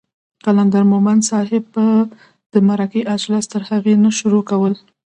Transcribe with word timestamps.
قلندر 0.45 0.83
مومند 0.91 1.21
صاحب 1.31 1.63
به 1.73 1.85
د 2.51 2.53
مرکې 2.69 3.01
اجلاس 3.15 3.45
تر 3.53 3.61
هغې 3.69 3.93
نه 4.03 4.11
شروع 4.17 4.43
کولو 4.49 4.77